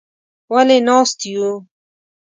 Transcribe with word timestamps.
_ولې 0.51 0.77
ناست 0.87 1.19
يو؟ 1.31 1.49